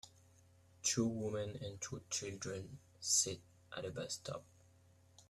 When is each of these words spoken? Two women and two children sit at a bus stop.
Two 0.81 1.05
women 1.05 1.59
and 1.61 1.79
two 1.79 2.01
children 2.09 2.79
sit 2.99 3.39
at 3.77 3.85
a 3.85 3.91
bus 3.91 4.13
stop. 4.15 4.43